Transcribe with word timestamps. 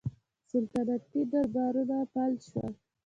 سلطنتي 0.49 1.21
دربارونه 1.31 1.97
فلج 2.11 2.39
شول. 2.51 2.73